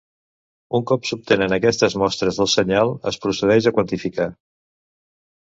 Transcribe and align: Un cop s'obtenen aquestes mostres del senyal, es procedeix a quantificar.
Un 0.77 0.85
cop 0.91 1.03
s'obtenen 1.09 1.53
aquestes 1.57 1.97
mostres 2.05 2.41
del 2.41 2.49
senyal, 2.55 2.95
es 3.13 3.21
procedeix 3.27 3.69
a 3.69 3.75
quantificar. 3.79 4.29